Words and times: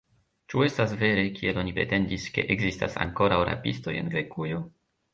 Ĉu 0.53 0.63
estas 0.67 0.95
vere, 1.01 1.25
kiel 1.35 1.61
oni 1.65 1.75
pretendis, 1.77 2.27
ke 2.39 2.49
ekzistas 2.57 2.99
ankoraŭ 3.07 3.41
rabistoj 3.53 3.99
en 4.03 4.15
Grekujo? 4.17 4.69